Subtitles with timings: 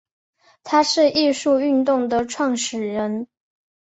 [0.63, 3.27] 他是艺术运动的始创人。